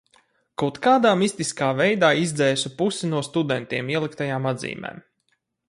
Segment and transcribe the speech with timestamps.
[0.61, 4.99] Kaut kādā mistiskā veidā izdzēsu pusi no studentiem ieliktajām atzīmēm.